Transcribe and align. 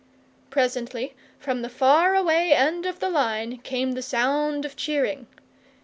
Presently 0.49 1.13
from 1.37 1.61
the 1.61 1.69
far 1.69 2.15
away 2.15 2.55
end 2.55 2.87
of 2.87 2.99
the 2.99 3.09
line 3.11 3.59
came 3.59 3.91
the 3.91 4.01
sound 4.01 4.65
of 4.65 4.75
cheering. 4.75 5.27